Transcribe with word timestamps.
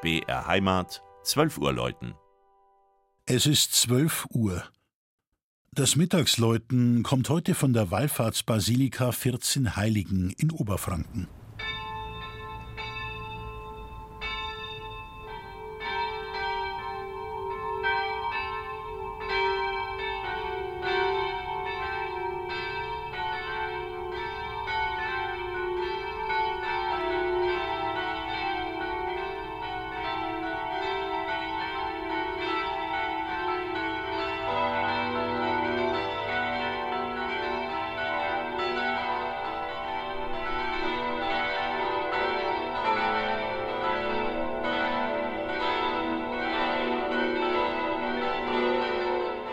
BR 0.00 0.46
Heimat, 0.46 1.02
12 1.24 1.58
Uhr 1.58 1.72
läuten. 1.72 2.14
Es 3.26 3.46
ist 3.46 3.74
12 3.74 4.28
Uhr. 4.30 4.62
Das 5.72 5.96
Mittagsläuten 5.96 7.02
kommt 7.02 7.28
heute 7.28 7.56
von 7.56 7.72
der 7.72 7.90
Wallfahrtsbasilika 7.90 9.10
14 9.10 9.74
Heiligen 9.74 10.30
in 10.30 10.52
Oberfranken. 10.52 11.26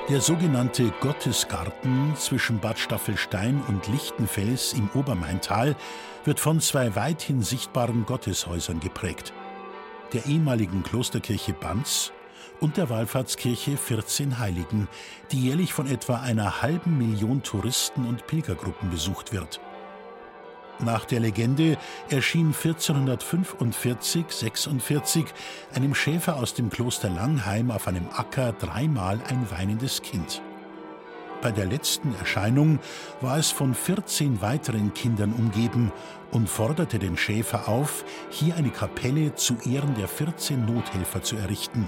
Der 0.08 0.22
sogenannte 0.22 0.94
Gottesgarten 1.02 2.16
zwischen 2.16 2.60
Bad 2.60 2.78
Staffelstein 2.78 3.64
und 3.68 3.88
Lichtenfels 3.88 4.74
im 4.74 4.88
Obermaintal 4.94 5.76
wird 6.26 6.40
von 6.40 6.60
zwei 6.60 6.96
weithin 6.96 7.42
sichtbaren 7.42 8.06
Gotteshäusern 8.06 8.80
geprägt. 8.80 9.34
Der 10.14 10.28
ehemaligen 10.28 10.84
Klosterkirche 10.84 11.54
Banz 11.54 12.12
und 12.60 12.78
der 12.78 12.92
Wallfahrtskirche 12.92 13.78
14 13.78 14.38
Heiligen, 14.38 14.88
die 15.32 15.42
jährlich 15.42 15.74
von 15.74 15.88
etwa 15.88 16.22
einer 16.22 16.62
halben 16.62 17.00
Million 17.00 17.42
Touristen 17.42 18.06
und 18.06 18.28
Pilgergruppen 18.28 18.92
besucht 18.92 19.34
wird. 19.34 19.60
Nach 20.80 21.06
der 21.06 21.22
Legende 21.22 21.78
erschien 22.10 22.54
1445-46 22.54 25.26
einem 25.74 25.96
Schäfer 25.96 26.36
aus 26.36 26.54
dem 26.54 26.70
Kloster 26.70 27.10
Langheim 27.10 27.72
auf 27.72 27.88
einem 27.88 28.10
Acker 28.14 28.52
dreimal 28.52 29.22
ein 29.30 29.50
weinendes 29.52 30.02
Kind. 30.02 30.42
Bei 31.42 31.52
der 31.52 31.66
letzten 31.66 32.14
Erscheinung 32.16 32.80
war 33.22 33.38
es 33.38 33.52
von 33.52 33.74
14 33.74 34.42
weiteren 34.42 34.94
Kindern 34.94 35.32
umgeben 35.32 35.94
und 36.32 36.50
forderte 36.50 37.00
den 37.00 37.18
Schäfer 37.18 37.70
auf, 37.70 38.04
hier 38.30 38.56
eine 38.56 38.72
Kapelle 38.72 39.36
zu 39.36 39.56
Ehren 39.66 39.96
der 39.96 40.08
14 40.08 40.66
Nothelfer 40.66 41.22
zu 41.22 41.38
errichten. 41.38 41.88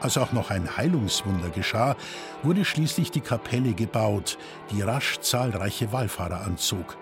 Als 0.00 0.16
auch 0.16 0.32
noch 0.32 0.50
ein 0.50 0.76
Heilungswunder 0.76 1.50
geschah, 1.50 1.96
wurde 2.42 2.64
schließlich 2.64 3.10
die 3.10 3.20
Kapelle 3.20 3.74
gebaut, 3.74 4.38
die 4.70 4.82
rasch 4.82 5.18
zahlreiche 5.20 5.92
Wallfahrer 5.92 6.42
anzog. 6.42 6.96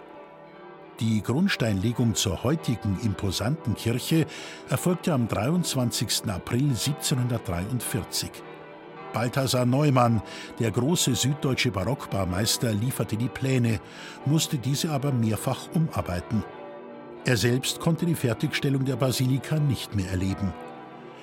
Die 1.00 1.22
Grundsteinlegung 1.22 2.16
zur 2.16 2.42
heutigen 2.42 2.98
imposanten 3.04 3.76
Kirche 3.76 4.26
erfolgte 4.68 5.12
am 5.12 5.28
23. 5.28 6.28
April 6.28 6.70
1743. 6.70 8.30
Balthasar 9.12 9.64
Neumann, 9.64 10.22
der 10.58 10.72
große 10.72 11.14
süddeutsche 11.14 11.70
Barockbaumeister, 11.70 12.72
lieferte 12.72 13.16
die 13.16 13.28
Pläne, 13.28 13.78
musste 14.26 14.58
diese 14.58 14.90
aber 14.90 15.12
mehrfach 15.12 15.68
umarbeiten. 15.72 16.42
Er 17.24 17.36
selbst 17.36 17.78
konnte 17.78 18.04
die 18.04 18.16
Fertigstellung 18.16 18.84
der 18.84 18.96
Basilika 18.96 19.60
nicht 19.60 19.94
mehr 19.94 20.10
erleben. 20.10 20.52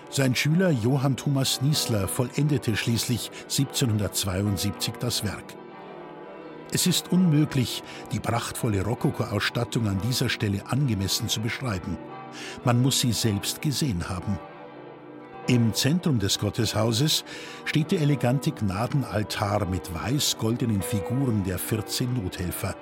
Sein 0.10 0.36
Schüler 0.36 0.70
Johann 0.70 1.18
Thomas 1.18 1.62
Niesler 1.62 2.08
vollendete 2.08 2.78
schließlich 2.78 3.30
1772 3.50 4.94
das 5.02 5.26
Werk. 5.26 5.65
Es 6.76 6.88
ist 6.88 7.14
unmöglich, 7.14 7.84
die 8.12 8.20
prachtvolle 8.20 8.84
Rokoko-Ausstattung 8.84 9.88
an 9.88 9.98
dieser 10.02 10.28
Stelle 10.28 10.62
angemessen 10.68 11.30
zu 11.30 11.40
beschreiben. 11.40 11.98
Man 12.66 12.82
muss 12.82 13.00
sie 13.00 13.14
selbst 13.14 13.62
gesehen 13.62 14.10
haben. 14.10 14.38
Im 15.48 15.74
Zentrum 15.74 16.20
des 16.20 16.38
Gotteshauses 16.38 17.24
steht 17.64 17.92
der 17.92 18.02
elegante 18.02 18.52
Gnadenaltar 18.52 19.66
mit 19.68 19.94
weiß-goldenen 19.94 20.82
Figuren 20.82 21.46
der 21.46 21.60
14 21.60 22.14
Nothelfer. 22.14 22.76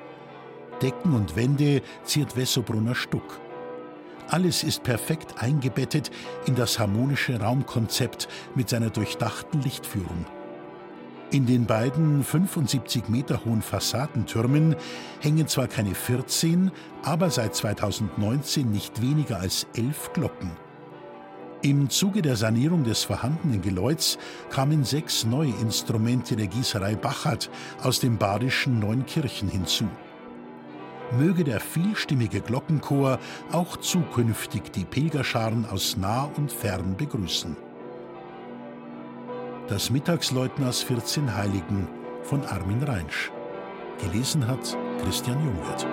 Decken 0.81 1.13
und 1.13 1.35
Wände 1.35 1.83
ziert 2.03 2.35
Wessobrunner 2.35 2.95
Stuck. 2.95 3.39
Alles 4.27 4.63
ist 4.63 4.81
perfekt 4.81 5.35
eingebettet 5.37 6.09
in 6.47 6.55
das 6.55 6.79
harmonische 6.79 7.39
Raumkonzept 7.39 8.27
mit 8.55 8.69
seiner 8.69 8.89
durchdachten 8.89 9.61
Lichtführung. 9.61 10.25
In 11.33 11.47
den 11.47 11.66
beiden 11.66 12.23
75 12.23 13.09
Meter 13.09 13.44
hohen 13.44 13.63
Fassadentürmen 13.63 14.75
hängen 15.19 15.47
zwar 15.47 15.66
keine 15.66 15.95
14, 15.95 16.69
aber 17.01 17.31
seit 17.31 17.55
2019 17.55 18.69
nicht 18.69 19.01
weniger 19.01 19.39
als 19.39 19.66
elf 19.75 20.13
Glocken. 20.13 20.51
Im 21.63 21.89
Zuge 21.89 22.21
der 22.21 22.35
Sanierung 22.35 22.83
des 22.83 23.05
vorhandenen 23.05 23.63
Geläuts 23.63 24.19
kamen 24.51 24.83
sechs 24.83 25.25
neue 25.25 25.55
Instrumente 25.59 26.35
der 26.35 26.45
Gießerei 26.45 26.95
Bachert 26.95 27.50
aus 27.81 28.00
dem 28.00 28.19
badischen 28.19 28.77
Neunkirchen 28.77 29.50
hinzu. 29.50 29.88
Möge 31.17 31.44
der 31.44 31.59
vielstimmige 31.59 32.41
Glockenchor 32.41 33.17
auch 33.51 33.77
zukünftig 33.77 34.71
die 34.71 34.85
Pilgerscharen 34.85 35.65
aus 35.65 35.97
nah 35.97 36.29
und 36.38 36.51
fern 36.51 36.95
begrüßen. 36.95 37.72
Das 39.73 39.89
Mittagsläuten 39.89 40.67
aus 40.67 40.84
14 40.84 41.35
Heiligen 41.35 41.88
von 42.22 42.45
Armin 42.45 42.84
Reinsch. 42.84 43.31
Gelesen 44.00 44.45
hat 44.45 44.78
Christian 45.03 45.44
Jungwirth. 45.44 45.88